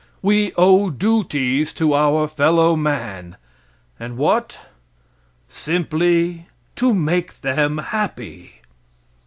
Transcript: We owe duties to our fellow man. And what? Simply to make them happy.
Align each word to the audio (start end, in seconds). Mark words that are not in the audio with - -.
We 0.23 0.51
owe 0.57 0.89
duties 0.89 1.71
to 1.73 1.93
our 1.93 2.27
fellow 2.27 2.75
man. 2.75 3.35
And 3.99 4.17
what? 4.17 4.57
Simply 5.47 6.47
to 6.75 6.91
make 6.91 7.41
them 7.41 7.77
happy. 7.77 8.61